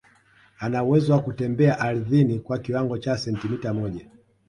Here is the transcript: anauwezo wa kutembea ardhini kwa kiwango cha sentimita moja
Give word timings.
anauwezo 0.59 1.13
wa 1.13 1.19
kutembea 1.19 1.79
ardhini 1.79 2.39
kwa 2.39 2.57
kiwango 2.59 2.97
cha 2.97 3.17
sentimita 3.17 3.73
moja 3.73 4.07